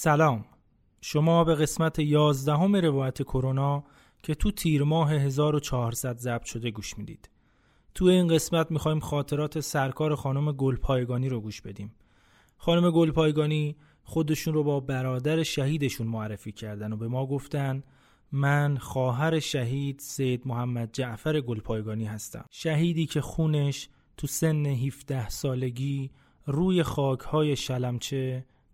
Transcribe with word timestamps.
سلام. 0.00 0.44
شما 1.00 1.44
به 1.44 1.54
قسمت 1.54 1.98
یازدهم 1.98 2.76
روایت 2.76 3.22
کرونا 3.22 3.84
که 4.22 4.34
تو 4.34 4.50
تیر 4.50 4.82
ماه 4.82 5.12
1400 5.12 6.16
ضبط 6.18 6.44
شده 6.44 6.70
گوش 6.70 6.98
می‌دید. 6.98 7.30
تو 7.94 8.04
این 8.04 8.28
قسمت 8.28 8.70
می‌خوایم 8.70 9.00
خاطرات 9.00 9.60
سرکار 9.60 10.14
خانم 10.14 10.52
گلپایگانی 10.52 11.28
رو 11.28 11.40
گوش 11.40 11.60
بدیم. 11.60 11.94
خانم 12.56 12.90
گلپایگانی 12.90 13.76
خودشون 14.02 14.54
رو 14.54 14.64
با 14.64 14.80
برادر 14.80 15.42
شهیدشون 15.42 16.06
معرفی 16.06 16.52
کردن 16.52 16.92
و 16.92 16.96
به 16.96 17.08
ما 17.08 17.26
گفتن 17.26 17.82
من 18.32 18.76
خواهر 18.76 19.38
شهید 19.38 19.98
سید 19.98 20.42
محمد 20.46 20.90
جعفر 20.92 21.40
گلپایگانی 21.40 22.04
هستم. 22.04 22.44
شهیدی 22.50 23.06
که 23.06 23.20
خونش 23.20 23.88
تو 24.16 24.26
سن 24.26 24.66
17 24.66 25.28
سالگی 25.28 26.10
روی 26.46 26.82
خاکهای 26.82 27.56
شلمچه 27.56 28.44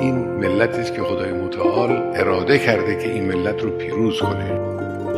این 0.00 0.14
ملتی 0.18 0.80
است 0.80 0.94
که 0.94 1.02
خدای 1.02 1.32
متعال 1.32 1.90
اراده 2.14 2.58
کرده 2.58 2.96
که 3.02 3.12
این 3.12 3.24
ملت 3.24 3.62
رو 3.62 3.70
پیروز 3.70 4.20
کنه. 4.20 4.60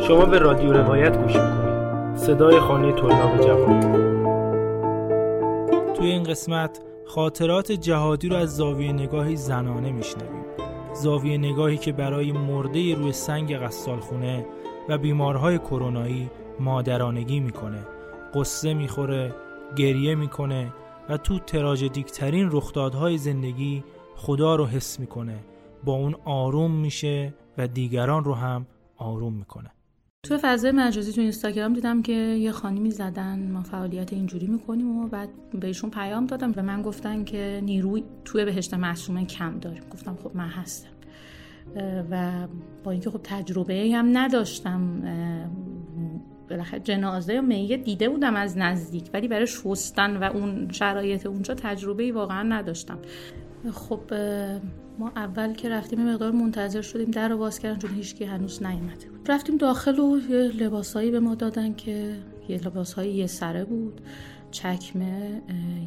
شما 0.07 0.25
به 0.25 0.39
رادیو 0.39 0.73
روایت 0.73 1.17
گوش 1.17 1.35
می‌کنید. 1.35 2.17
صدای 2.17 2.59
خانه 2.59 2.91
طلاب 2.91 3.37
جوان. 3.37 3.81
توی 5.93 6.09
این 6.09 6.23
قسمت 6.23 6.79
خاطرات 7.05 7.71
جهادی 7.71 8.29
رو 8.29 8.35
از 8.35 8.55
زاویه 8.55 8.93
نگاهی 8.93 9.35
زنانه 9.35 9.91
میشنویم. 9.91 10.45
زاویه 10.93 11.37
نگاهی 11.37 11.77
که 11.77 11.91
برای 11.91 12.31
مرده 12.31 12.95
روی 12.95 13.11
سنگ 13.11 13.55
قصالخونه 13.55 14.45
و 14.89 14.97
بیمارهای 14.97 15.57
کرونایی 15.57 16.29
مادرانگی 16.59 17.39
می‌کنه. 17.39 17.79
قصه 18.35 18.73
می‌خوره 18.73 19.35
گریه 19.75 20.15
می‌کنه 20.15 20.73
و 21.09 21.17
تو 21.17 21.39
تراژدیکترین 21.39 22.49
رخدادهای 22.51 23.17
زندگی 23.17 23.83
خدا 24.15 24.55
رو 24.55 24.65
حس 24.65 24.99
می‌کنه. 24.99 25.39
با 25.83 25.93
اون 25.93 26.15
آروم 26.25 26.71
میشه 26.71 27.33
و 27.57 27.67
دیگران 27.67 28.23
رو 28.23 28.33
هم 28.33 28.65
آروم 28.97 29.33
می‌کنه. 29.33 29.71
تو 30.23 30.37
فضای 30.41 30.71
مجازی 30.71 31.13
تو 31.13 31.21
اینستاگرام 31.21 31.73
دیدم 31.73 32.01
که 32.01 32.13
یه 32.13 32.51
خانمی 32.51 32.91
زدن. 32.91 33.51
ما 33.51 33.61
فعالیت 33.61 34.13
اینجوری 34.13 34.47
می‌کنیم 34.47 34.97
و 34.97 35.07
بعد 35.07 35.29
بهشون 35.59 35.89
پیام 35.89 36.25
دادم 36.25 36.53
و 36.55 36.63
من 36.63 36.81
گفتن 36.81 37.23
که 37.23 37.61
نیروی 37.63 38.03
توی 38.25 38.45
بهشت 38.45 38.73
معصومه 38.73 39.25
کم 39.25 39.59
داریم 39.59 39.83
گفتم 39.91 40.17
خب 40.23 40.35
من 40.35 40.47
هستم. 40.47 40.89
و 42.11 42.47
با 42.83 42.91
اینکه 42.91 43.09
خب 43.09 43.19
تجربه 43.23 43.91
هم 43.93 44.17
نداشتم 44.17 45.01
بالاخره 46.49 46.79
جنازه 46.79 47.33
یا 47.33 47.41
میت 47.41 47.83
دیده 47.83 48.09
بودم 48.09 48.35
از 48.35 48.57
نزدیک 48.57 49.09
ولی 49.13 49.27
برای 49.27 49.47
شستن 49.47 50.17
و 50.17 50.23
اون 50.23 50.71
شرایط 50.71 51.25
اونجا 51.25 51.53
تجربه 51.53 52.11
واقعا 52.11 52.43
نداشتم. 52.43 52.99
خب 53.69 54.01
ما 54.99 55.11
اول 55.15 55.53
که 55.53 55.69
رفتیم 55.69 56.11
مقدار 56.13 56.31
منتظر 56.31 56.81
شدیم 56.81 57.11
در 57.11 57.29
رو 57.29 57.37
باز 57.37 57.59
کردن 57.59 57.79
چون 57.79 57.91
هیچکی 57.91 58.23
هنوز 58.23 58.63
نیومده 58.63 59.09
بود. 59.09 59.31
رفتیم 59.31 59.57
داخل 59.57 59.99
و 59.99 60.19
یه 60.29 60.37
لباسایی 60.37 61.11
به 61.11 61.19
ما 61.19 61.35
دادن 61.35 61.73
که 61.73 62.15
یه 62.49 62.57
لباسهایی 62.57 63.13
یه 63.13 63.27
سره 63.27 63.65
بود 63.65 64.01
چکمه 64.51 65.41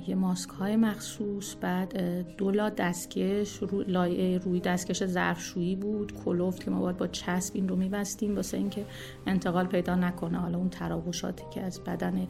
یه 0.07 0.15
ماسک 0.15 0.51
های 0.51 0.77
مخصوص 0.77 1.55
بعد 1.61 1.97
دولا 2.37 2.71
دستکش 2.71 3.57
رو 3.57 3.83
لایه 3.83 4.39
روی 4.39 4.61
دستکش 4.61 5.05
ظرفشویی 5.05 5.77
بود 5.77 6.13
کلوفت 6.25 6.65
که 6.65 6.71
ما 6.71 6.81
باید 6.81 6.97
با 6.97 7.07
چسب 7.07 7.57
این 7.57 7.69
رو 7.69 7.77
میبستیم 7.77 8.37
واسه 8.37 8.57
اینکه 8.57 8.85
انتقال 9.27 9.67
پیدا 9.67 9.95
نکنه. 9.95 10.39
حالا 10.39 10.59
اون 10.59 10.69
تراوشاتی 10.69 11.45
که 11.51 11.61
از 11.61 11.81
بدن 11.81 12.27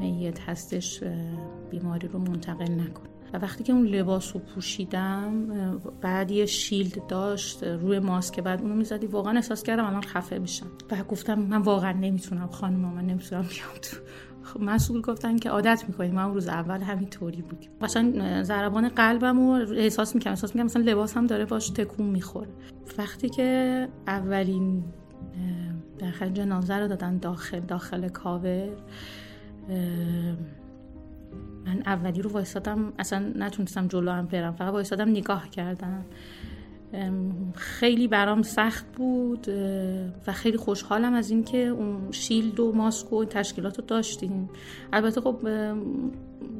میت 0.00 0.40
هستش 0.40 1.00
بیماری 1.70 2.08
رو 2.08 2.18
منتقل 2.18 2.72
نکنه. 2.72 3.07
و 3.32 3.38
وقتی 3.38 3.64
که 3.64 3.72
اون 3.72 3.86
لباس 3.86 4.34
رو 4.34 4.40
پوشیدم 4.40 5.46
بعد 6.00 6.30
یه 6.30 6.46
شیلد 6.46 7.06
داشت 7.06 7.64
روی 7.64 7.98
ماسک 7.98 8.40
بعد 8.40 8.62
اونو 8.62 8.74
می‌زدی. 8.74 9.06
واقعا 9.06 9.36
احساس 9.36 9.62
کردم 9.62 9.84
الان 9.84 10.02
خفه 10.02 10.38
میشم. 10.38 10.66
و 10.90 11.04
گفتم 11.04 11.38
من 11.38 11.62
واقعا 11.62 11.92
نمی‌تونم 11.92 12.46
خانم 12.46 12.80
من 12.80 13.06
نمی‌تونم 13.06 13.42
بیام 13.42 13.78
تو. 13.82 13.96
خب 14.42 14.60
مسئول 14.60 15.00
گفتن 15.00 15.36
که 15.36 15.50
عادت 15.50 15.84
می‌کنیم 15.88 16.14
من 16.14 16.34
روز 16.34 16.48
اول 16.48 16.80
همین 16.80 17.08
طوری 17.08 17.42
بود. 17.42 17.66
مثلا 17.80 18.42
ضربان 18.42 18.88
قلبم 18.88 19.38
رو 19.38 19.72
احساس 19.72 20.14
می‌کنم 20.14 20.32
احساس 20.32 20.56
می‌کنم 20.56 20.64
مثلا 20.64 21.06
هم 21.16 21.26
داره 21.26 21.44
باش 21.44 21.70
تکون 21.70 22.06
می‌خوره. 22.06 22.50
وقتی 22.98 23.28
که 23.28 23.88
اولین 24.06 24.84
داخل 25.98 26.28
جنازه 26.28 26.74
رو 26.74 26.88
دادن 26.88 27.18
داخل 27.18 27.60
داخل 27.60 28.08
کاور 28.08 28.68
من 31.68 31.82
اولی 31.86 32.22
رو 32.22 32.30
وایستادم 32.30 32.92
اصلا 32.98 33.32
نتونستم 33.36 33.88
جلو 33.88 34.10
هم 34.10 34.26
برم 34.26 34.52
فقط 34.52 34.72
وایستادم 34.72 35.10
نگاه 35.10 35.50
کردم. 35.50 36.04
خیلی 37.54 38.08
برام 38.08 38.42
سخت 38.42 38.86
بود 38.96 39.48
و 40.26 40.32
خیلی 40.32 40.56
خوشحالم 40.56 41.14
از 41.14 41.30
اینکه 41.30 41.58
اون 41.58 42.10
شیلد 42.10 42.60
و 42.60 42.72
ماسک 42.72 43.12
و 43.12 43.24
تشکیلات 43.24 43.78
رو 43.78 43.84
داشتیم. 43.84 44.50
البته 44.92 45.20
خب 45.20 45.38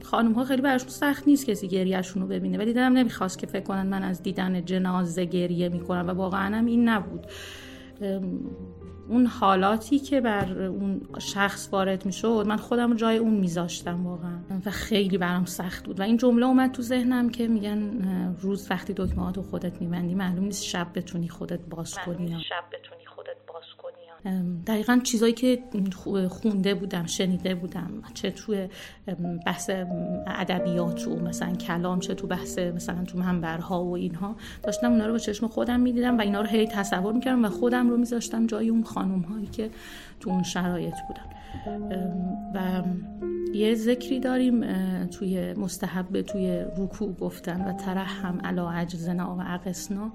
خانم 0.03 0.33
ها 0.33 0.45
خیلی 0.45 0.63
براشون 0.63 0.89
سخت 0.89 1.29
نیست 1.29 1.47
کسی 1.47 1.69
گریهشون 1.69 2.23
رو 2.23 2.29
ببینه 2.29 2.59
ولی 2.59 2.73
دلم 2.73 2.93
نمی‌خواست 2.93 3.39
که 3.39 3.47
فکر 3.47 3.65
کنن 3.65 3.87
من 3.87 4.03
از 4.03 4.23
دیدن 4.23 4.65
جنازه 4.65 5.25
گریه 5.25 5.69
می‌کنم 5.69 6.09
و 6.09 6.11
واقعا 6.11 6.57
هم 6.57 6.67
این 6.67 6.89
نبود. 6.89 7.27
اون 9.09 9.27
حالاتی 9.27 9.99
که 9.99 10.21
بر 10.21 10.63
اون 10.63 11.01
شخص 11.19 11.69
وارد 11.73 12.07
می 12.07 12.13
شد 12.13 12.45
من 12.49 12.57
خودم 12.57 12.97
جای 12.97 13.17
اون 13.17 13.35
میذاشتم 13.35 14.07
واقعا. 14.07 14.39
و 14.67 14.71
خیلی 14.71 15.19
برام 15.19 15.45
سخت 15.45 15.87
بود. 15.87 16.01
و 16.01 16.03
این 16.03 16.17
جمله 16.17 16.47
اومد 16.47 16.73
تو 16.73 16.83
ذهنم 16.83 17.31
که 17.31 17.49
میگن 17.49 17.99
روز 18.41 18.71
وقتی 18.71 18.93
دکمه 18.97 19.33
خودت 19.33 19.81
میبندی 19.81 20.15
معلوم 20.15 20.45
نیست 20.45 20.65
شب 20.65 20.87
بتونی 20.95 21.29
خودت 21.29 21.61
باز 21.61 21.95
کنی 21.95 22.29
شب 22.29 22.65
بتونی 22.73 22.98
دقیقا 24.67 25.01
چیزایی 25.03 25.33
که 25.33 25.59
خونده 26.29 26.75
بودم 26.75 27.07
شنیده 27.07 27.55
بودم 27.55 27.91
چه 28.15 28.31
توی 28.31 28.69
بحث 29.47 29.71
ادبیات 30.27 31.09
و 31.09 31.17
مثلا 31.17 31.55
کلام 31.55 32.01
چه 32.01 32.15
تو 32.15 32.27
بحث 32.27 32.59
مثلا 32.59 33.05
تو 33.05 33.19
منبرها 33.19 33.85
و 33.85 33.97
اینها. 33.97 34.37
داشتم 34.63 34.93
اونا 34.93 35.07
رو 35.07 35.13
با 35.13 35.19
چشم 35.19 35.47
خودم 35.47 35.81
می‌دیدم 35.81 36.19
و 36.19 36.21
اینا 36.21 36.41
رو 36.41 36.47
هی 36.47 36.67
تصور 36.67 37.13
می‌کردم 37.13 37.45
و 37.45 37.49
خودم 37.49 37.91
رو 37.91 37.97
میذاشتم 37.97 38.47
جای 38.47 38.69
اون 38.69 38.85
خانم 38.85 39.21
هایی 39.21 39.47
که 39.47 39.71
تو 40.21 40.31
اون 40.31 40.43
شرایط 40.43 40.95
بودن. 41.09 41.39
و 42.55 42.83
یه 43.55 43.75
ذکری 43.75 44.21
داریم 44.21 44.65
توی 45.07 45.55
مستحب 45.55 46.21
توی 46.21 46.65
رکوع 46.79 47.13
گفتن 47.13 47.61
و 47.61 47.73
ترحم 47.73 48.41
علا 48.45 48.71
عجزنا 48.71 49.37
و 49.37 49.43
عقصنا 49.43 50.13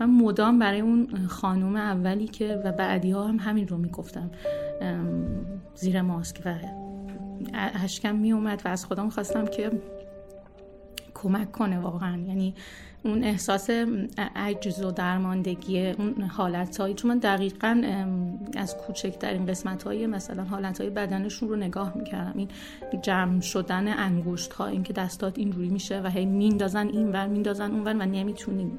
من 0.00 0.10
مدام 0.10 0.58
برای 0.58 0.80
اون 0.80 1.08
خانوم 1.28 1.76
اولی 1.76 2.26
که 2.26 2.60
و 2.64 2.72
بعدی 2.72 3.10
ها 3.10 3.26
هم 3.26 3.55
همین 3.56 3.68
رو 3.68 3.78
می‌گفتم. 3.78 4.30
زیر 5.74 6.02
ماسک 6.02 6.42
و 6.44 6.54
اشکم 7.54 8.16
می 8.16 8.32
اومد 8.32 8.62
و 8.64 8.68
از 8.68 8.84
خودم 8.84 9.08
خواستم 9.08 9.46
که 9.46 9.70
کمک 11.22 11.52
کنه 11.52 11.78
واقعا. 11.78 12.16
یعنی 12.16 12.54
اون 13.04 13.24
احساس 13.24 13.70
عجز 14.36 14.82
و 14.82 14.90
درماندگی 14.90 15.86
اون 15.86 16.22
حالت 16.22 16.80
هایی 16.80 16.94
چون 16.94 17.10
من 17.10 17.18
دقیقا 17.18 17.82
از 18.56 18.76
کوچکترین 18.76 19.46
قسمت 19.46 19.82
های 19.82 20.06
مثلا 20.06 20.44
حالت 20.44 20.80
های 20.80 20.90
بدنشون 20.90 21.48
رو 21.48 21.56
نگاه 21.56 21.96
می‌کردم. 21.96 22.38
این 22.38 22.48
جمع 23.02 23.40
شدن 23.40 23.98
انگشت 23.98 24.52
ها 24.52 24.66
این 24.66 24.82
که 24.82 24.92
دستات 24.92 25.38
اینجوری 25.38 25.68
میشه 25.68 26.00
و 26.00 26.10
هی 26.10 26.26
میندازن 26.26 26.88
این 26.88 27.12
ور 27.12 27.26
میندازن 27.26 27.70
اون 27.70 27.84
ور 27.84 27.94
و 27.94 28.06
نمی‌تونی 28.06 28.70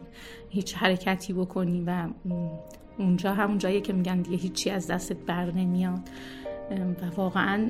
هیچ 0.49 0.75
حرکتی 0.75 1.33
بکنی 1.33 1.83
و 1.87 2.07
اونجا 2.97 3.33
همون 3.33 3.57
جایی 3.57 3.81
که 3.81 3.93
میگن 3.93 4.21
دیگه 4.21 4.37
هیچی 4.37 4.69
از 4.69 4.87
دستت 4.87 5.17
بر 5.17 5.51
نمیاد. 5.51 5.99
و 6.71 7.15
واقعا 7.15 7.67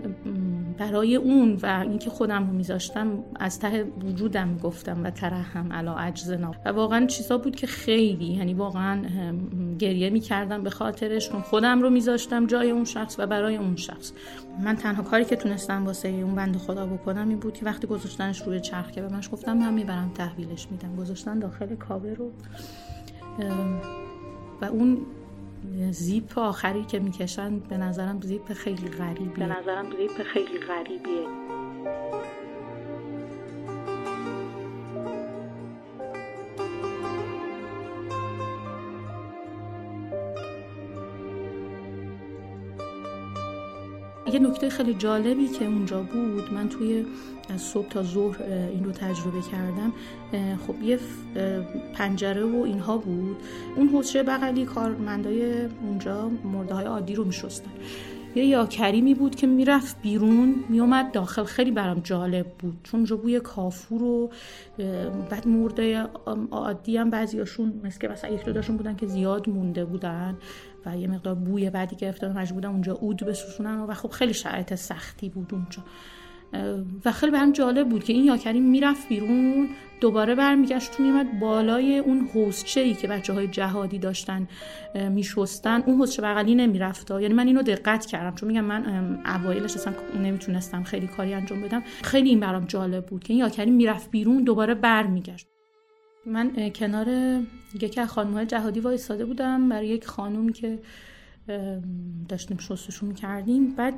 برای 0.78 1.16
اون 1.16 1.60
و 1.62 1.84
اینکه 1.90 2.10
خودم 2.10 2.48
رو 2.48 2.54
میذاشتم 2.54 3.24
از 3.40 3.60
ته 3.60 3.84
وجودم 3.84 4.58
گفتم 4.58 5.04
و 5.04 5.10
ترحم 5.10 5.74
علا 5.74 5.94
عجزنا 5.94 6.52
و 6.66 6.70
واقعا 6.70 7.06
چیزا 7.06 7.38
بود 7.38 7.56
که 7.56 7.68
خیلی 7.68 8.26
یعنی 8.26 8.54
واقعا 8.54 9.02
گریه 9.80 10.10
می‌کردم 10.10 10.64
به 10.64 10.70
خاطرش 10.70 11.30
چون 11.30 11.42
خودم 11.42 11.82
رو 11.82 11.90
میذاشتم 11.90 12.48
جای 12.48 12.72
اون 12.72 12.84
شخص 12.84 13.16
و 13.20 13.28
برای 13.28 13.58
اون 13.58 13.76
شخص. 13.76 14.12
من 14.64 14.76
تنها 14.76 15.04
کاری 15.04 15.26
که 15.26 15.36
تونستم 15.36 15.86
واسه 15.86 16.10
اون 16.10 16.36
بند 16.36 16.58
خدا 16.58 16.86
بکنم 16.86 17.30
این 17.30 17.40
بود 17.40 17.54
که 17.54 17.66
وقتی 17.66 17.88
گذاشتنش 17.88 18.42
روی 18.42 18.60
چرخ 18.60 18.92
که 18.92 19.02
به 19.02 19.10
منش 19.10 19.30
گفتم 19.32 19.58
من 19.58 19.74
می‌برم 19.74 20.12
تحویلش 20.16 20.68
میدم. 20.72 20.96
گذاشتن 20.96 21.40
داخل 21.40 21.76
کابه 21.76 22.14
رو. 22.14 22.32
و 24.62 24.66
اون 24.66 24.98
زیپ 25.92 26.40
آخری 26.40 26.84
که 26.84 27.00
می‌کشن 27.00 27.60
به 27.60 27.78
نظرم 27.78 28.22
زیپ 28.22 28.54
خیلی 28.54 28.90
غریبیه. 28.90 29.48
به 29.48 29.60
نظرم 29.60 29.92
زیپ 29.98 30.24
خیلی 30.24 30.60
غریبیه. 30.60 31.47
یه 44.34 44.40
نکته 44.40 44.70
خیلی 44.70 44.94
جالبی 44.94 45.48
که 45.48 45.66
اونجا 45.66 46.02
بود 46.02 46.54
من 46.54 46.70
توی 46.70 47.06
از 47.50 47.62
صبح 47.62 47.88
تا 47.88 48.04
ظهر 48.04 48.44
این 48.44 48.84
رو 48.84 48.92
تجربه 48.92 49.42
کردم. 49.52 49.94
خب 50.68 50.82
یه 50.82 51.00
پنجره 51.94 52.44
و 52.44 52.56
اینها 52.56 52.98
بود. 52.98 53.38
اون 53.76 53.88
حوزه 53.88 54.24
بغلی 54.24 54.66
کارمندای 54.66 55.66
اونجا 55.66 56.32
مرده 56.54 56.74
های 56.74 56.86
عادی 56.86 57.16
رو 57.16 57.24
میشستن. 57.24 57.72
یه 58.36 58.46
یا 58.46 58.66
کریمی 58.66 59.14
بود 59.14 59.36
که 59.36 59.48
می‌رفت 59.48 60.02
بیرون 60.02 60.56
میومد 60.70 61.12
داخل. 61.12 61.44
خیلی 61.44 61.72
برام 61.72 62.00
جالب 62.00 62.48
بود. 62.60 62.80
چون 62.84 63.00
اونجا 63.00 63.18
بوی 63.18 63.40
کافور 63.40 64.04
و 64.04 64.32
بعد 65.30 65.48
مرده 65.48 66.08
عادی 66.52 66.98
هم 66.98 67.10
بعضیاشون 67.10 67.82
مثل 67.84 68.00
که 68.00 68.08
مثلا 68.08 68.30
یک 68.30 68.46
دو 68.46 68.62
بودن 68.62 68.96
که 68.96 69.08
زیاد 69.08 69.50
مونده 69.50 69.86
بودن 69.86 70.38
و 70.86 70.98
یه 70.98 71.08
مقدار 71.08 71.36
بوی 71.36 71.70
بعدی 71.70 71.96
گرفته 71.96 72.28
مجبور 72.28 72.56
بودن 72.56 72.70
اونجا 72.70 72.94
اود 72.94 73.18
بسوزونن 73.18 73.80
و 73.80 73.94
خب 73.94 74.10
خیلی 74.10 74.34
شرایط 74.34 74.76
سختی 74.76 75.30
بود 75.30 75.54
اونجا. 75.54 75.84
و 77.06 77.12
خیلی 77.12 77.32
برام 77.32 77.52
جالب 77.52 77.90
بود 77.90 78.04
که 78.04 78.14
این 78.14 78.24
یاکریم 78.24 78.64
می‌رفت 78.64 79.10
بیرون 79.10 79.70
دوباره 80.02 80.36
برمیگشت 80.36 80.92
تو 80.92 81.04
میمد 81.04 81.40
بالای 81.40 81.98
اون 81.98 82.30
حوزچه 82.34 82.82
ای 82.82 82.94
که 82.94 83.08
بچه 83.08 83.34
های 83.34 83.48
جهادی 83.48 84.00
داشتن 84.00 84.48
میشستن. 85.12 85.84
اون 85.86 85.98
حوزچه 85.98 86.22
بغلی 86.22 86.56
نمی‌رفت. 86.56 87.12
یعنی 87.12 87.34
من 87.34 87.48
اینو 87.48 87.62
دقت 87.62 88.06
کردم. 88.06 88.36
چون 88.36 88.48
میگم 88.50 88.66
من 88.66 89.20
اوایلش 89.26 89.76
اصلا 89.76 89.94
نمی‌تونستم 90.24 90.84
خیلی 90.84 91.08
کاری 91.08 91.34
انجام 91.34 91.62
بدم. 91.62 91.84
خیلی 92.04 92.30
این 92.30 92.40
برام 92.40 92.66
جالب 92.66 93.06
بود 93.06 93.24
که 93.24 93.34
این 93.34 93.40
یاکریم 93.40 93.74
می‌رفت 93.74 94.12
بیرون 94.12 94.44
دوباره 94.44 94.74
برمیگشت. 94.74 95.48
من 96.26 96.70
کنار 96.70 97.08
یکی 97.82 98.02
از 98.02 98.10
خانمهای 98.10 98.46
جهادی 98.46 98.80
وایستاده 98.80 99.26
بودم 99.26 99.70
برای 99.70 99.88
یک 99.88 100.08
خانوم 100.08 100.50
که 100.50 100.80
داشتیم 102.30 102.58
شستشون 102.58 103.14
کردیم 103.14 103.76
بعد 103.76 103.94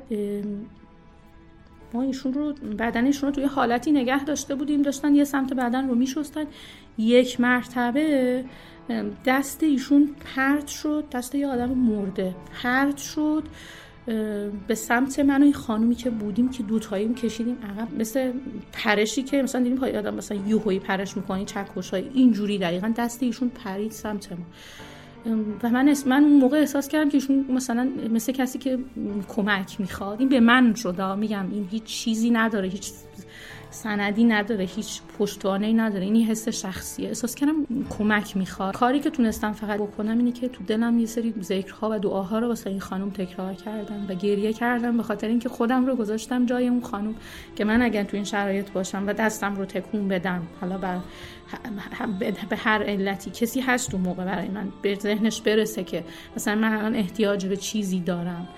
ما 1.94 2.02
ایشون 2.02 2.32
رو 2.32 2.52
بدنشون 2.78 3.28
رو 3.28 3.34
توی 3.34 3.44
حالتی 3.44 3.92
نگه 3.92 4.24
داشته 4.24 4.54
بودیم 4.54 4.82
داشتن 4.82 5.14
یه 5.14 5.24
سمت 5.24 5.52
بدن 5.52 5.88
رو 5.88 5.94
میشستن. 5.94 6.44
یک 6.98 7.40
مرتبه 7.40 8.44
دست 9.26 9.62
ایشون 9.62 10.08
پرت 10.24 10.66
شد 10.66 11.04
دست 11.12 11.34
یه 11.34 11.46
آدم 11.46 11.70
مرده 11.70 12.34
پرت 12.62 12.96
شد. 12.96 13.44
به 14.66 14.74
سمت 14.74 15.18
من 15.18 15.40
و 15.40 15.44
این 15.44 15.52
خانومی 15.52 15.94
که 15.94 16.10
بودیم 16.10 16.48
که 16.48 16.62
دوتایی 16.62 17.14
کشیدیم 17.14 17.58
عقب. 17.62 18.00
مثل 18.00 18.32
پرشی 18.72 19.22
که 19.22 19.42
مثلا 19.42 19.62
دیدیم 19.62 19.78
پای 19.78 19.96
آدم 19.96 20.14
مثلا 20.14 20.38
یوهویی 20.46 20.78
پرش 20.78 21.16
می‌کنی 21.16 21.44
چکش 21.44 21.90
های 21.90 22.10
اینجوری 22.14 22.58
دقیقا 22.58 22.92
دست 22.96 23.22
ایشون 23.22 23.48
پرید 23.48 23.92
سمت 23.92 24.32
ما. 24.32 24.38
و 25.62 25.70
من 25.70 25.94
من 26.06 26.24
اون 26.24 26.40
موقع 26.40 26.58
احساس 26.58 26.88
کردم 26.88 27.08
که 27.08 27.16
ایشون 27.16 27.46
مثلا 27.48 27.90
مثل 28.10 28.32
کسی 28.32 28.58
که 28.58 28.78
کمک 29.28 29.80
می‌خواد. 29.80 30.20
این 30.20 30.28
به 30.28 30.40
من 30.40 30.74
شده 30.74 31.14
میگم 31.14 31.46
این 31.52 31.68
هیچ 31.70 31.84
چیزی 31.84 32.30
نداره 32.30 32.68
هیچ 32.68 32.92
سندی 33.70 34.24
نداره 34.24 34.64
هیچ 34.64 35.00
پشتوانه 35.18 35.72
نداره. 35.72 36.04
این 36.04 36.24
حس 36.24 36.48
شخصیه. 36.48 37.08
احساس 37.08 37.34
کردم 37.34 37.54
کمک 37.98 38.36
می‌خواد. 38.36 38.74
کاری 38.74 39.00
که 39.00 39.10
تونستم 39.10 39.52
فقط 39.52 39.80
بکنم 39.80 40.18
اینه 40.18 40.32
که 40.32 40.48
تو 40.48 40.64
دلم 40.64 40.98
یه 40.98 41.06
سری 41.06 41.34
ذکرها 41.42 41.90
و 41.92 41.98
دعاها 41.98 42.38
رو 42.38 42.48
واسه 42.48 42.70
این 42.70 42.80
خانم 42.80 43.10
تکرار 43.10 43.54
کردم 43.54 44.06
و 44.08 44.14
گریه 44.14 44.52
کردم 44.52 44.96
به 44.96 45.02
خاطر 45.02 45.28
اینکه 45.28 45.48
خودم 45.48 45.86
رو 45.86 45.96
گذاشتم 45.96 46.46
جای 46.46 46.68
اون 46.68 46.80
خانم 46.80 47.14
که 47.56 47.64
من 47.64 47.82
اگر 47.82 48.04
تو 48.04 48.16
این 48.16 48.24
شرایط 48.24 48.70
باشم 48.70 49.04
و 49.06 49.12
دستم 49.12 49.54
رو 49.56 49.64
تکون 49.64 50.08
بدم. 50.08 50.42
حالا 50.60 50.78
بر 50.78 50.98
به 52.50 52.56
هر 52.56 52.82
علتی. 52.82 53.30
کسی 53.30 53.60
هست 53.60 53.94
اون 53.94 54.02
موقع 54.02 54.24
برای 54.24 54.48
من 54.48 54.68
به 54.82 54.94
ذهنش 54.94 55.40
برسه 55.40 55.84
که 55.84 56.04
مثلا 56.36 56.54
من 56.54 56.72
الان 56.72 56.94
احتیاج 56.94 57.46
به 57.46 57.56
چیزی 57.56 58.00
دارم. 58.00 58.48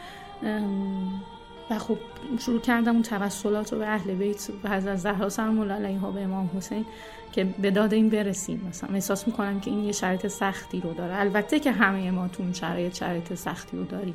و 1.73 1.79
خب 1.79 1.99
شروع 2.39 2.61
کردم 2.61 2.93
اون 2.93 3.03
توسلات 3.03 3.73
رو 3.73 3.79
به 3.79 3.87
اهل 3.87 4.15
بیت 4.15 4.49
و 4.65 4.69
حضرت 4.69 4.97
زهرا 4.97 5.29
سلام 5.29 5.61
الله 5.61 5.75
علیها 5.75 6.11
به 6.11 6.21
امام 6.21 6.51
حسین 6.57 6.85
که 7.33 7.45
به 7.45 7.71
داد 7.71 7.95
این 7.95 8.09
برسیم. 8.09 8.67
مثلا 8.69 8.95
احساس 8.95 9.27
می‌کنم 9.27 9.61
که 9.61 9.71
این 9.71 9.85
یه 9.85 9.93
شرایط 9.93 10.27
سختی 10.27 10.81
رو 10.81 10.93
داره. 10.93 11.21
البته 11.21 11.61
که 11.61 11.73
همه 11.73 12.11
ما 12.11 12.29
تو 12.29 12.43
اون 12.43 12.53
شرایط 12.53 12.95
شرایط 12.95 13.35
سختی 13.35 13.77
رو 13.77 13.85
داریم. 13.85 14.15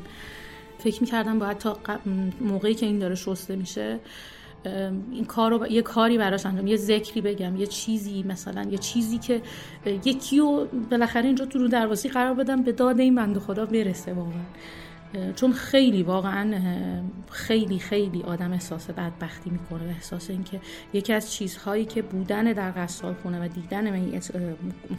فکر 0.79 1.01
می‌کردم 1.01 1.39
باید 1.39 1.57
تا 1.57 1.77
موقعی 2.41 2.75
که 2.75 2.85
این 2.85 2.99
داره 2.99 3.15
شسته 3.15 3.55
میشه 3.55 3.99
این 5.11 5.25
کار 5.25 5.51
رو 5.51 5.67
یه 5.67 5.81
کاری 5.81 6.17
براش 6.17 6.45
انجام 6.45 6.67
یه 6.67 6.77
ذکری 6.77 7.21
بگم 7.21 7.55
یه 7.55 7.67
چیزی 7.67 8.23
مثلا 8.23 8.63
یه 8.71 8.77
چیزی 8.77 9.17
که 9.17 9.41
یکی 9.85 10.39
رو 10.39 10.67
بالاخره 10.91 11.25
اینجا 11.25 11.45
تو 11.45 11.59
رو 11.59 11.67
درواسی 11.67 12.09
قرار 12.09 12.33
بدم 12.33 12.63
به 12.63 12.71
داد 12.71 12.99
این 12.99 13.15
بنده 13.15 13.39
خدا 13.39 13.65
برسه 13.65 14.13
واقعا. 14.13 14.31
چون 15.35 15.53
خیلی 15.53 16.03
واقعا 16.03 16.61
خیلی 17.31 17.79
خیلی 17.79 18.23
آدم 18.23 18.53
احساس 18.53 18.89
بدبختی 18.89 19.49
می‌کنه 19.49 19.83
و 19.83 19.89
احساس 19.89 20.29
اینکه 20.29 20.61
یکی 20.93 21.13
از 21.13 21.31
چیزهایی 21.31 21.85
که 21.85 22.01
بودن 22.01 22.43
در 22.43 22.73
قصال 22.75 23.13
خونه 23.13 23.45
و 23.45 23.47
دیدن 23.47 23.89
من 23.89 24.19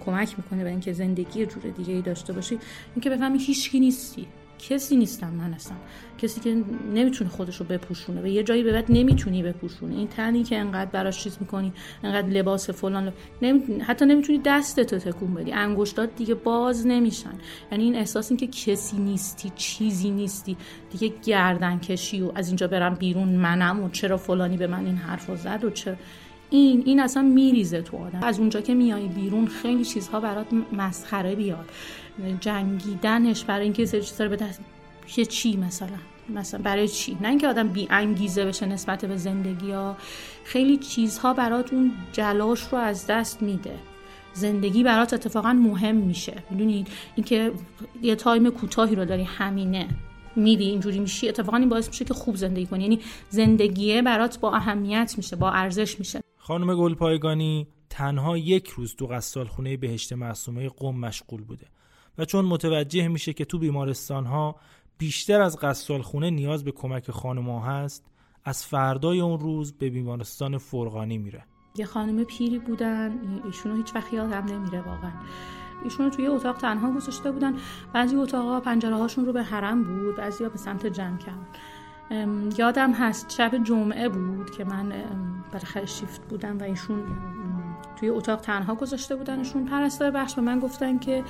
کمک 0.04 0.34
می‌کنه 0.38 0.64
به 0.64 0.70
اینکه 0.70 0.92
زندگی 0.92 1.46
جور 1.46 1.62
دیگه 1.62 1.94
ای 1.94 2.02
داشته 2.02 2.32
باشی 2.32 2.58
اینکه 2.94 3.10
بفهمی 3.10 3.38
هیچکی 3.38 3.80
نیستی. 3.80 4.26
کسی 4.58 4.96
نیستم 4.96 5.30
من 5.30 5.52
هستم. 5.52 5.76
کسی 6.18 6.40
که 6.40 6.64
نمی‌تونه 6.94 7.30
خودش 7.30 7.56
رو 7.56 7.66
بپوشونه 7.66 8.20
به 8.22 8.30
یه 8.30 8.42
جایی 8.42 8.62
به 8.62 8.72
بعد 8.72 8.84
نمی‌تونی 8.88 9.42
بپوشونه. 9.42 9.94
این 9.94 10.08
تنی 10.08 10.42
که 10.42 10.58
انقدر 10.58 10.90
براش 10.90 11.22
چیز 11.22 11.36
می‌کنی 11.40 11.72
انقدر 12.02 12.28
لباس 12.28 12.70
فلان 12.70 13.12
نمی... 13.42 13.80
حتی 13.80 14.06
نمی‌تونی 14.06 14.40
دستتو 14.44 14.98
تکون 14.98 15.34
بدی. 15.34 15.52
انگشتات 15.52 16.16
دیگه 16.16 16.34
باز 16.34 16.86
نمیشن. 16.86 17.34
یعنی 17.72 17.84
این 17.84 17.96
احساس 17.96 18.30
این 18.30 18.36
که 18.36 18.46
کسی 18.46 18.96
نیستی 18.96 19.52
چیزی 19.56 20.10
نیستی. 20.10 20.56
دیگه 20.90 21.14
گردن 21.24 21.78
کشی 21.78 22.22
و 22.22 22.32
از 22.34 22.46
اینجا 22.46 22.66
برم 22.66 22.94
بیرون 22.94 23.28
منم 23.28 23.82
و 23.82 23.88
چرا 23.88 24.16
فلانی 24.16 24.56
به 24.56 24.66
من 24.66 24.86
این 24.86 24.96
حرف 24.96 25.36
زد 25.36 25.64
و 25.64 25.70
چرا 25.70 25.94
این 26.50 26.82
این 26.86 27.00
اصلا 27.00 27.22
میریزه 27.22 27.82
تو 27.82 27.96
آدم. 27.96 28.22
از 28.22 28.38
اونجا 28.38 28.60
که 28.60 28.74
میای 28.74 29.08
بیرون 29.08 29.46
خیلی 29.46 29.84
چیزها 29.84 30.20
برات 30.20 30.46
مسخره 30.72 31.34
بیاد. 31.34 31.70
جنگیدنش 32.40 33.44
برای 33.44 33.64
اینکه 33.64 33.86
سری 33.86 34.02
چیزا 34.02 34.28
به 34.28 34.36
دست 34.36 34.60
چه 35.06 35.24
چی 35.24 35.56
مثلا؟ 35.56 35.88
مثلا 36.28 36.60
برای 36.62 36.88
چی؟ 36.88 37.18
نه 37.20 37.28
اینکه 37.28 37.48
آدم 37.48 37.68
بی 37.68 37.86
انگیزه 37.90 38.44
بشه 38.44 38.66
نسبت 38.66 39.04
به 39.04 39.16
زندگی 39.16 39.70
ها. 39.70 39.96
خیلی 40.44 40.76
چیزها 40.76 41.34
برات 41.34 41.72
اون 41.72 41.92
جلاش 42.12 42.60
رو 42.60 42.78
از 42.78 43.06
دست 43.06 43.42
میده. 43.42 43.74
زندگی 44.34 44.84
برات 44.84 45.14
اتفاقا 45.14 45.52
مهم 45.52 45.96
میشه. 45.96 46.42
می‌دونید 46.50 46.88
اینکه 47.14 47.52
یه 48.02 48.14
تایم 48.14 48.50
کوتاهی 48.50 48.94
رو 48.94 49.04
داری 49.04 49.22
همینه. 49.22 49.88
میری 50.36 50.64
اینجوری 50.64 50.98
میشی. 50.98 51.28
اتفاقا 51.28 51.56
این 51.56 51.68
باعث 51.68 51.88
میشه 51.88 52.04
که 52.04 52.14
خوب 52.14 52.36
زندگی 52.36 52.66
کنی. 52.66 52.82
یعنی 52.82 53.00
زندگیه 53.30 54.02
برات 54.02 54.40
با 54.40 54.54
اهمیت 54.54 55.14
میشه 55.16 55.36
با 55.36 55.50
ارزش 55.50 55.98
میشه. 55.98 56.20
خانم 56.48 56.74
گلپایگانی 56.74 57.68
تنها 57.90 58.38
یک 58.38 58.68
روز 58.68 58.96
تو 58.96 59.06
قصال 59.06 59.46
خونه 59.46 59.76
بهشت 59.76 60.12
معصومه 60.12 60.68
قم 60.68 60.96
مشغول 60.96 61.42
بوده 61.42 61.66
و 62.18 62.24
چون 62.24 62.44
متوجه 62.44 63.08
میشه 63.08 63.32
که 63.32 63.44
تو 63.44 63.58
بیمارستان 63.58 64.26
ها 64.26 64.56
بیشتر 64.98 65.40
از 65.40 65.58
قصال 65.58 66.02
خونه 66.02 66.30
نیاز 66.30 66.64
به 66.64 66.72
کمک 66.72 67.10
خانم 67.10 67.58
هست 67.58 68.04
از 68.44 68.66
فردای 68.66 69.20
اون 69.20 69.40
روز 69.40 69.72
به 69.72 69.90
بیمارستان 69.90 70.58
فرغانی 70.58 71.18
میره. 71.18 71.44
یه 71.76 71.86
خانم 71.86 72.24
پیری 72.24 72.58
بودن 72.58 73.40
ایشونو 73.44 73.76
هیچ 73.76 73.94
وقت 73.94 74.12
یادم 74.12 74.44
نمیره 74.44 74.80
واقعا. 74.80 75.12
ایشونو 75.84 76.10
توی 76.10 76.26
اتاق 76.26 76.56
تنها 76.56 76.92
گذاشته 76.92 77.32
بودن. 77.32 77.54
بعضی 77.92 78.16
اتاقا 78.16 78.60
پنجره 78.60 78.96
هاشون 78.96 79.26
رو 79.26 79.32
به 79.32 79.42
حرم 79.42 79.84
بود 79.84 80.16
بعضی 80.16 80.44
ها 80.44 80.50
به 80.50 80.58
سمت 80.58 80.86
جمع 80.86 81.18
یادم 82.58 82.92
هست 82.92 83.30
شب 83.30 83.64
جمعه 83.64 84.08
بود 84.08 84.50
که 84.50 84.64
من 84.64 84.92
بالاخره 85.52 85.86
شیفت 85.86 86.28
بودم 86.28 86.58
و 86.58 86.62
ایشون 86.62 87.02
توی 87.96 88.08
اتاق 88.08 88.40
تنها 88.40 88.74
گذاشته 88.74 89.16
بودنشون 89.16 89.64
پرستار 89.64 90.10
بخش 90.10 90.34
به 90.34 90.42
من 90.42 90.58
گفتن 90.58 90.98
که 90.98 91.24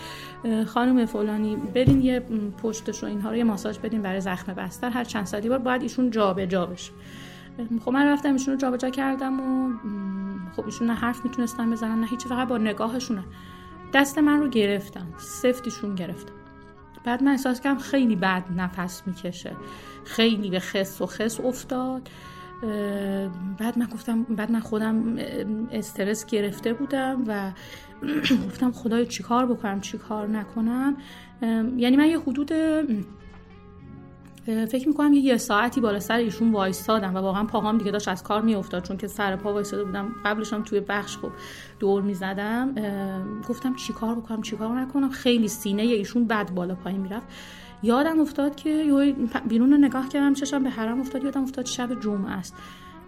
خانم 0.66 1.06
فلانی 1.06 1.56
برین 1.56 2.02
یه 2.02 2.20
پشتش 2.62 3.02
رو 3.02 3.08
اینها 3.08 3.30
رو 3.30 3.36
یه 3.36 3.44
ماساژ 3.44 3.78
بدین 3.78 4.02
برای 4.02 4.20
زخم 4.20 4.54
بستر. 4.54 4.90
هر 4.90 5.04
چند 5.04 5.26
ساعتی 5.26 5.48
بار 5.48 5.58
باید 5.58 5.82
ایشون 5.82 6.10
جابجا 6.10 6.66
بشه. 6.66 6.92
خب 7.84 7.90
من 7.90 8.06
رفتم 8.06 8.32
ایشون 8.32 8.54
رو 8.54 8.60
جابجا 8.60 8.90
کردم 8.90 9.40
و 9.40 9.72
خب 10.56 10.64
ایشون 10.64 10.86
نه 10.86 10.94
حرف 10.94 11.24
می‌تونستن 11.24 11.70
بزنن 11.70 12.00
نه 12.00 12.06
هیچی 12.06 12.28
فقط 12.28 12.48
با 12.48 12.58
نگاهشونه 12.58 13.24
دست 13.92 14.18
من 14.18 14.40
رو 14.40 14.48
گرفتن 14.48 15.06
سفتیشون 15.18 15.94
گرفتن 15.94 16.32
بعد 17.08 17.22
من 17.22 17.30
احساس 17.32 17.60
کردم 17.60 17.78
خیلی 17.78 18.16
بد 18.16 18.44
نفس 18.56 19.02
می‌کشه. 19.06 19.56
خیلی 20.04 20.50
به 20.50 20.60
خس 20.60 21.00
و 21.00 21.06
خس 21.06 21.40
افتاد. 21.40 22.08
بعد 23.58 23.78
من 23.78 23.86
گفتم 23.86 24.22
بعد 24.22 24.50
من 24.52 24.60
خودم 24.60 25.16
استرس 25.72 26.26
گرفته 26.26 26.72
بودم 26.72 27.24
و 27.26 27.52
گفتم 28.46 28.72
خدای 28.72 29.06
چیکار 29.06 29.46
بکنم 29.46 29.80
چیکار 29.80 30.28
نکنم؟ 30.28 30.96
یعنی 31.76 31.96
من 31.96 32.06
یه 32.06 32.20
حدود 32.20 32.52
فکر 34.48 34.88
می‌کنم 34.88 35.12
یه, 35.12 35.36
ساعتی 35.36 35.80
بالا 35.80 36.00
سر 36.00 36.16
ایشون 36.16 36.52
وایستادم 36.52 37.14
و 37.14 37.18
واقعا 37.18 37.44
پاهام 37.44 37.78
دیگه 37.78 37.90
داشت 37.90 38.08
از 38.08 38.22
کار 38.22 38.42
میافتاد 38.42 38.82
چون 38.82 38.96
که 38.96 39.06
سر 39.06 39.36
پا 39.36 39.52
وایستاده 39.52 39.84
بودم. 39.84 40.14
قبلش 40.24 40.52
هم 40.52 40.62
توی 40.62 40.80
بخش 40.80 41.18
خب 41.18 41.30
دور 41.78 42.02
می‌زدم. 42.02 42.74
گفتم 43.48 43.74
چیکار 43.74 44.14
بکنم 44.14 44.42
چیکار 44.42 44.80
نکنم؟ 44.80 45.10
خیلی 45.10 45.48
سینه 45.48 45.82
ایشون 45.82 46.26
بد 46.26 46.54
بالا 46.54 46.74
پایین 46.74 47.00
می‌رفت. 47.00 47.26
یادم 47.82 48.20
افتاد 48.20 48.56
که 48.56 48.84
بیرون 49.48 49.70
رو 49.70 49.76
نگاه 49.76 50.08
کردم 50.08 50.34
چشم 50.34 50.62
به 50.62 50.70
حرم 50.70 51.00
افتاد 51.00 51.24
یادم 51.24 51.42
افتاد 51.42 51.66
شب 51.66 52.00
جمعه 52.00 52.30
است. 52.30 52.54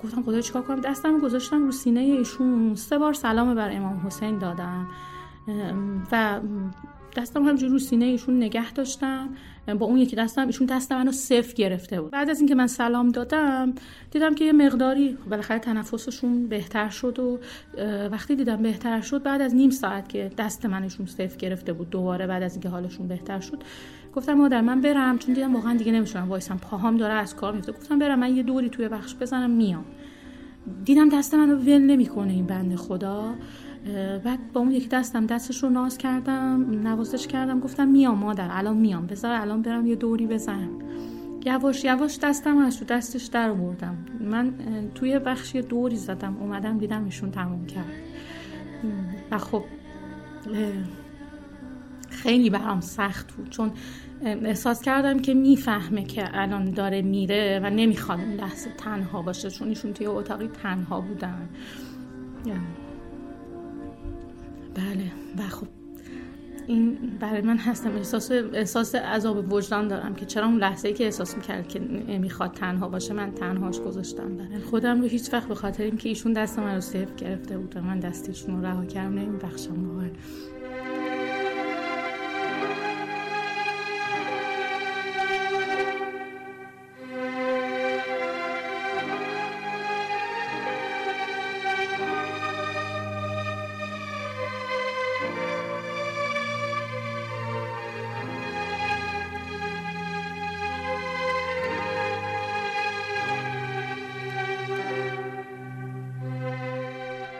گفتم 0.04 0.23
خدای 0.23 0.42
چیکار 0.42 0.62
کنم؟ 0.62 0.80
دستم 0.80 1.18
گذاشتم 1.18 1.64
رو 1.64 1.73
سینه 1.73 2.00
ایشون. 2.00 2.75
سه 2.75 2.99
بار 2.99 3.12
سلام 3.12 3.54
بر 3.54 3.70
امام 3.73 4.02
حسین 4.06 4.38
دادم. 4.38 4.87
و 6.12 6.40
دستم 7.16 7.42
همجور 7.42 7.70
رو 7.70 7.78
سینه 7.78 8.04
ایشون 8.04 8.37
نگه 8.37 8.73
داشتم. 8.73 9.28
با 9.79 9.87
اون 9.87 9.99
یکی 9.99 10.17
دستم 10.17 10.47
ایشون 10.47 10.67
دست 10.67 10.93
منو 10.93 11.12
صفر 11.12 11.55
گرفته 11.55 12.00
بود. 12.00 12.11
بعد 12.11 12.31
از 12.31 12.38
اینکه 12.38 12.55
من 12.55 12.67
سلام 12.67 13.09
دادم 13.09 13.75
دیدم 14.11 14.35
که 14.35 14.45
یه 14.45 14.52
مقداری 14.52 15.19
بالاخره 15.31 15.59
تنفسشون 15.59 16.47
بهتر 16.47 16.88
شد 16.88 17.19
و 17.19 17.38
وقتی 18.12 18.37
دیدم 18.37 18.62
بهتر 18.62 19.00
شد 19.00 19.23
بعد 19.23 19.40
از 19.40 19.55
نیم 19.55 19.71
ساعت 19.71 20.09
که 20.09 20.31
دست 20.38 20.67
منشون 20.67 21.07
صفر 21.07 21.37
گرفته 21.37 21.73
بود 21.73 21.90
دوباره 21.90 22.26
بعد 22.26 22.43
از 22.43 22.52
اینکه 22.52 22.69
حالشون 22.69 23.09
بهتر 23.09 23.40
شد 23.40 23.62
گفتم 24.14 24.35
مادر 24.35 24.61
من 24.61 24.81
برم 24.81 25.19
چون 25.19 25.35
دیدم 25.35 25.55
واقعا 25.55 25.75
دیگه 25.75 25.93
نمیشونم 25.93 26.29
وایسم 26.29 26.59
پاهام 26.59 26.97
داره 26.97 27.14
از 27.14 27.37
کار 27.37 27.52
میفته. 27.52 27.73
گفتم 27.73 27.99
برم 27.99 28.19
من 28.19 28.37
یه 28.37 28.43
دوری 28.43 28.69
توی 28.69 28.88
بخش 28.88 29.14
بزنم 29.14 29.50
میام. 29.50 29.85
دیدم 30.85 31.09
دست 31.09 31.35
منو 31.35 31.57
ول 31.57 31.79
نمی‌کنه 31.79 32.33
این 32.33 32.47
بنده 32.47 32.76
خدا. 32.76 33.35
بعد 34.25 34.52
با 34.52 34.60
اون 34.60 34.70
یکی 34.70 34.88
دستم 34.88 35.26
دستش 35.26 35.62
رو 35.62 35.70
ناز 35.70 35.99
کردم 35.99 36.80
نوازش 36.82 37.26
کردم 37.26 37.60
گفتم 37.60 37.88
میام 37.88 38.18
مادر 38.18 38.49
الان 38.50 38.76
میام 38.76 39.06
بذار 39.06 39.32
الان 39.32 39.62
برم 39.62 39.87
یه 39.87 39.96
دوری 39.96 40.26
بزنم. 40.26 40.70
یواش 41.46 41.84
یواش 41.84 42.18
دستم 42.22 42.58
از 42.58 42.78
تو 42.78 42.84
دستش 42.84 43.25
در 43.25 43.52
بردم 43.52 43.96
من 44.20 44.52
توی 44.94 45.18
بخش 45.18 45.54
یه 45.54 45.62
دوری 45.62 45.96
زدم 45.96 46.37
اومدم 46.40 46.78
دیدم 46.78 47.04
ایشون 47.04 47.30
تموم 47.30 47.66
کرد. 47.66 47.92
و 49.30 49.38
خب 49.38 49.64
خیلی 52.10 52.50
برام 52.50 52.80
سخت 52.80 53.32
بود 53.32 53.49
چون 53.50 53.70
احساس 54.22 54.82
کردم 54.82 55.18
که 55.18 55.34
می‌فهمه 55.34 56.04
که 56.04 56.25
الان 56.32 56.70
داره 56.70 57.02
میره 57.02 57.60
و 57.62 57.70
نمی‌خواد 57.70 58.20
لحظه 58.20 58.70
تنها 58.70 59.22
باشه 59.22 59.50
چون 59.50 59.68
ایشون 59.68 59.92
توی 59.92 60.06
اتاقی 60.06 60.49
تنها 60.49 61.00
بودن. 61.00 61.49
بله 64.80 65.12
و 65.38 65.49
خب 65.49 65.66
این 66.66 66.99
برای 67.20 67.40
من 67.40 67.58
هستم. 67.58 67.96
احساس 67.96 68.30
احساس 68.30 68.94
عذاب 68.94 69.52
وجدان 69.52 69.88
دارم 69.88 70.14
که 70.14 70.26
چرا 70.26 70.46
اون 70.46 70.56
لحظه 70.56 70.88
ای 70.88 70.94
که 70.94 71.04
احساس 71.04 71.37
می‌کرد 71.37 71.68
که 71.68 71.78
می‌خواد 72.18 72.52
تنها 72.52 72.88
باشه 72.88 73.14
من 73.14 73.32
تنهاش 73.32 73.80
گذاشتم. 73.80 74.37
برای 74.37 74.58
خودم 74.58 75.00
رو 75.00 75.06
هیچ 75.06 75.32
وقت 75.32 75.49
به 75.49 75.54
خاطر 75.54 75.82
اینکه 75.82 76.08
ایشون 76.08 76.32
دست 76.32 76.58
من 76.58 76.75
رو 76.75 76.80
سیف 76.80 77.14
گرفته 77.16 77.58
بود 77.58 77.76
و 77.76 77.80
من 77.80 78.00
دستشون 78.00 78.56
رو 78.56 78.66
رها 78.66 78.84
کردم 78.84 79.14
نمیبخشم 79.14 79.88
واقعا. 79.88 80.10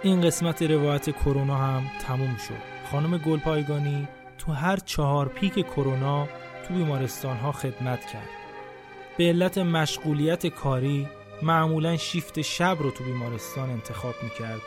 این 0.02 0.21
قسمت 0.21 0.62
روایت 0.62 1.11
کرونا 1.11 1.57
هم 1.57 1.83
تموم 2.07 2.37
شد. 2.37 2.90
خانم 2.92 3.19
گلپایگانی 3.19 4.09
تو 4.38 4.52
هر 4.52 4.76
چهار 4.76 5.28
پیک 5.28 5.66
کرونا 5.66 6.28
تو 6.69 6.75
بیمارستان 6.75 7.37
ها 7.37 7.52
خدمت 7.52 8.07
کرد. 8.07 8.28
به 9.19 9.25
علت 9.25 9.59
مشغولیت 9.59 10.47
کاری 10.47 11.09
معمولا 11.42 11.97
شیفت 11.97 12.40
شب 12.40 12.76
رو 12.80 12.90
تو 12.90 13.04
بیمارستان 13.04 13.71
انتخاب 13.71 14.14
می‌کرد 14.23 14.61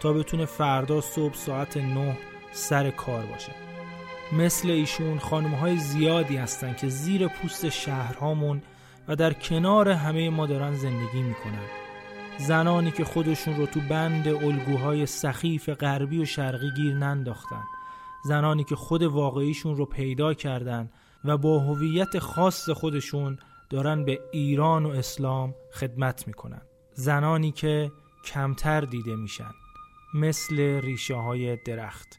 تا 0.00 0.12
بتونه 0.12 0.44
فردا 0.44 1.00
صبح 1.00 1.34
ساعت 1.34 1.76
نه 1.76 2.16
سر 2.52 2.90
کار 2.90 3.22
باشه. 3.26 3.52
مثل 4.32 4.70
ایشون 4.70 5.18
خانم 5.18 5.54
های 5.54 5.76
زیادی 5.76 6.36
هستن 6.36 6.74
که 6.74 6.88
زیر 6.88 7.28
پوست 7.28 7.68
شهرهامون 7.68 8.62
و 9.08 9.16
در 9.16 9.32
کنار 9.32 9.88
همه 9.88 10.30
ما 10.30 10.46
دارن 10.46 10.74
زندگی 10.74 11.22
می‌کنن. 11.22 11.87
زنانی 12.38 12.90
که 12.90 13.04
خودشون 13.04 13.56
رو 13.56 13.66
تو 13.66 13.80
بند 13.80 14.28
الگوهای 14.28 15.06
سخیف 15.06 15.68
غربی 15.68 16.18
و 16.18 16.24
شرقی 16.24 16.70
گیر 16.76 16.94
ننداختن. 16.94 17.62
زنانی 18.24 18.64
که 18.64 18.76
خود 18.76 19.02
واقعیشون 19.02 19.76
رو 19.76 19.86
پیدا 19.86 20.34
کردن 20.34 20.90
و 21.24 21.38
با 21.38 21.58
هویت 21.58 22.18
خاص 22.18 22.70
خودشون 22.70 23.38
دارن 23.70 24.04
به 24.04 24.20
ایران 24.32 24.86
و 24.86 24.88
اسلام 24.88 25.54
خدمت 25.72 26.26
می‌کنن. 26.26 26.62
زنانی 26.92 27.52
که 27.52 27.92
کمتر 28.24 28.80
دیده 28.80 29.16
میشن. 29.16 29.50
مثل 30.14 30.80
ریشه 30.80 31.16
های 31.16 31.56
درخت. 31.56 32.18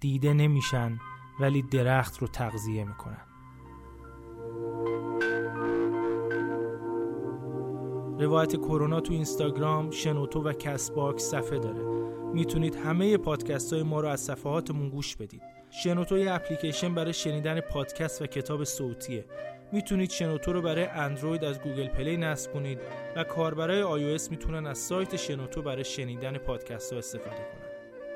دیده 0.00 0.32
نمیشن 0.32 0.98
ولی 1.40 1.62
درخت 1.62 2.18
رو 2.18 2.26
تغذیه 2.26 2.84
می‌کنن. 2.84 3.25
روایت 8.18 8.56
کرونا 8.56 9.00
تو 9.00 9.12
اینستاگرام، 9.12 9.90
شنوتو 9.90 10.42
و 10.42 10.52
Castbox 10.52 11.22
صفحه 11.22 11.58
داره. 11.58 11.80
می‌تونید 12.34 12.74
همه 12.74 13.16
پادکست 13.16 13.72
های 13.72 13.82
ما 13.82 14.00
رو 14.00 14.08
از 14.08 14.20
صفحاتمون 14.20 14.88
گوش 14.88 15.16
بدید. 15.16 15.42
شنوتو 15.70 16.18
یه 16.18 16.32
اپلیکیشن 16.32 16.94
برای 16.94 17.12
شنیدن 17.12 17.60
پادکست 17.60 18.22
و 18.22 18.26
کتاب 18.26 18.64
صوتیه. 18.64 19.24
می‌تونید 19.72 20.10
شنوتو 20.10 20.52
رو 20.52 20.62
برای 20.62 20.84
اندروید 20.84 21.44
از 21.44 21.60
گوگل 21.60 21.86
پلی 21.86 22.16
نصب 22.16 22.52
کنید 22.52 22.78
و 23.16 23.24
کاربرای 23.24 24.18
iOS 24.18 24.30
می‌تونن 24.30 24.66
از 24.66 24.78
سایت 24.78 25.16
شنوتو 25.16 25.62
برای 25.62 25.84
شنیدن 25.84 26.38
پادکست 26.38 26.92
ها 26.92 26.98
استفاده 26.98 27.36
کنن. 27.36 27.66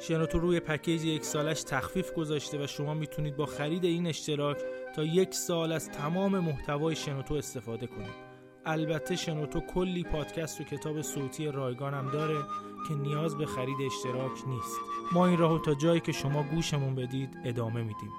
شنوتو 0.01 0.39
روی 0.39 0.61
پکیج 0.61 1.05
یک 1.05 1.25
سالش 1.25 1.63
تخفیف 1.63 2.13
گذاشته 2.13 2.65
و 2.65 2.67
شما 2.67 2.95
می‌تونید 2.95 3.37
با 3.37 3.47
خرید 3.47 3.85
این 3.85 4.07
اشتراک 4.07 4.59
تا 4.97 5.05
یک 5.05 5.35
سال 5.35 5.73
از 5.73 5.91
تمام 5.91 6.39
محتوای 6.39 6.97
شنوتو 6.97 7.35
استفاده 7.35 7.87
کنید. 7.87 8.30
البته 8.67 9.17
شنوتو 9.17 9.61
کلی 9.61 10.05
پادکست 10.05 10.61
و 10.61 10.65
کتاب 10.65 11.03
صوتی 11.03 11.47
رایگان 11.47 11.95
هم 11.95 12.11
داره 12.11 12.43
که 12.89 12.95
نیاز 12.95 13.39
به 13.39 13.47
خرید 13.47 13.77
اشتراک 13.87 14.49
نیست. 14.49 14.81
ما 15.13 15.27
این 15.27 15.39
راهو 15.39 15.59
تا 15.59 15.75
جایی 15.75 16.01
که 16.01 16.13
شما 16.13 16.43
گوشمون 16.43 16.95
بدید 16.95 17.39
ادامه 17.45 17.83
میدیم. 17.83 18.11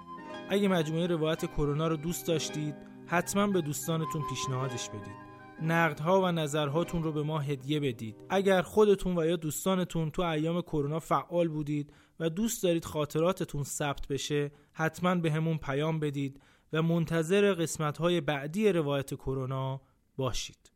اگه 0.49 0.67
مجموعه 0.67 1.07
روایت 1.07 1.45
کرونا 1.45 1.87
رو 1.87 1.97
دوست 1.97 2.27
داشتید 2.27 2.75
حتما 3.05 3.47
به 3.47 3.61
دوستانتون 3.61 4.21
پیشنهادش 4.29 4.89
بدید. 4.89 5.31
نقدها 5.61 6.21
و 6.21 6.31
نظرهاتون 6.31 7.03
رو 7.03 7.11
به 7.11 7.23
ما 7.23 7.39
هدیه 7.39 7.79
بدید. 7.79 8.15
اگر 8.29 8.61
خودتون 8.61 9.17
و 9.17 9.25
یا 9.25 9.35
دوستانتون 9.35 10.11
تو 10.11 10.21
ایام 10.21 10.61
کرونا 10.61 10.99
فعال 10.99 11.47
بودید 11.47 11.93
و 12.19 12.29
دوست 12.29 12.63
دارید 12.63 12.85
خاطراتتون 12.85 13.63
ثبت 13.63 14.07
بشه 14.07 14.51
حتما 14.73 15.15
به 15.15 15.31
همون 15.31 15.57
پیام 15.57 15.99
بدید 15.99 16.41
و 16.73 16.81
منتظر 16.81 17.53
قسمت 17.53 17.97
های 17.97 18.21
بعدی 18.21 18.71
روایت 18.71 19.13
کرونا 19.13 19.81
باشید. 20.15 20.71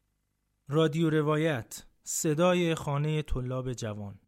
رادیو 0.67 1.09
روایت 1.09 1.83
صدای 2.03 2.75
خانه 2.75 3.21
طلاب 3.21 3.73
جوان. 3.73 4.19